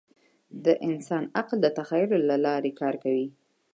[0.65, 3.27] د انسان عقل د تخیل له لارې کار کوي.